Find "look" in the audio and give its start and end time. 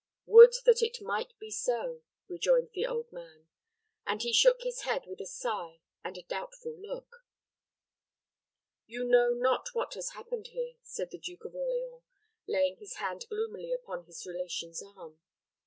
6.75-7.23